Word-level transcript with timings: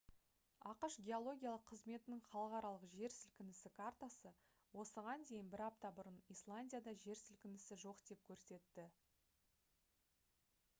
ақш 0.69 0.95
геологиялық 1.09 1.65
қызметінің 1.71 2.21
халықаралық 2.29 2.87
жер 3.01 3.13
сілкінісі 3.17 3.71
картасы 3.75 4.33
осыған 4.85 5.27
дейін 5.33 5.53
бір 5.53 5.65
апта 5.67 5.93
бұрын 6.01 6.19
исландияда 6.39 6.97
жер 7.07 7.23
сілкінісі 7.23 7.81
жоқ 7.87 8.05
деп 8.11 8.29
көрсетті 8.33 8.91